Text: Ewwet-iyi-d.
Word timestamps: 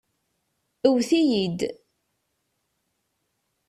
Ewwet-iyi-d. 0.87 1.59